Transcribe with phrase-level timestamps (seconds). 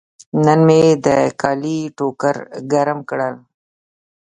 [0.45, 1.07] نن مې د
[1.41, 2.35] کالي ټوکر
[2.71, 3.35] ګرم کړل.